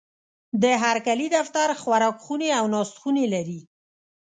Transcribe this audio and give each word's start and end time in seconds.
د 0.63 0.63
هرکلي 0.83 1.27
دفتر، 1.37 1.67
خوراکخونې 1.81 2.49
او 2.59 2.65
ناستخونې 2.75 3.25
لري. 3.33 3.59